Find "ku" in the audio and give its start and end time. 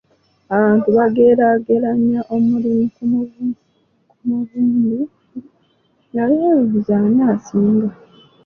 2.95-3.01